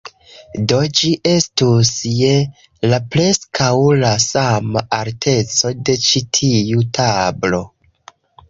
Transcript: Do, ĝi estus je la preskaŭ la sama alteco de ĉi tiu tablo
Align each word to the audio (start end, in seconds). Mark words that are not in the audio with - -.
Do, 0.71 0.77
ĝi 0.99 1.09
estus 1.31 1.91
je 2.21 2.31
la 2.93 2.99
preskaŭ 3.15 3.69
la 4.05 4.11
sama 4.25 4.85
alteco 5.01 5.75
de 5.91 5.99
ĉi 6.09 6.27
tiu 6.39 6.89
tablo 7.01 7.63